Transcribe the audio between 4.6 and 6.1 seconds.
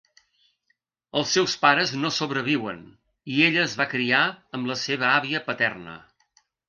la seva àvia paterna.